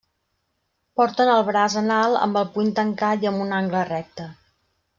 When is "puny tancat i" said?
2.57-3.31